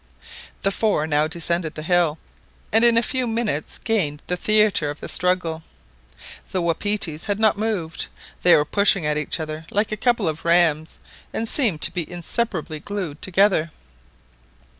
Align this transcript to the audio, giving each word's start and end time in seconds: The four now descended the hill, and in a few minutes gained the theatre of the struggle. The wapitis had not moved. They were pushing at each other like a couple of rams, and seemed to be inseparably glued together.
The 0.63 0.71
four 0.71 1.05
now 1.05 1.27
descended 1.27 1.75
the 1.75 1.83
hill, 1.83 2.17
and 2.71 2.83
in 2.83 2.97
a 2.97 3.03
few 3.03 3.27
minutes 3.27 3.77
gained 3.77 4.23
the 4.25 4.35
theatre 4.35 4.89
of 4.89 4.99
the 4.99 5.07
struggle. 5.07 5.61
The 6.49 6.59
wapitis 6.59 7.25
had 7.25 7.39
not 7.39 7.55
moved. 7.55 8.07
They 8.41 8.55
were 8.55 8.65
pushing 8.65 9.05
at 9.05 9.15
each 9.19 9.39
other 9.39 9.67
like 9.69 9.91
a 9.91 9.95
couple 9.95 10.27
of 10.27 10.43
rams, 10.43 10.97
and 11.31 11.47
seemed 11.47 11.83
to 11.83 11.93
be 11.93 12.11
inseparably 12.11 12.79
glued 12.79 13.21
together. 13.21 13.69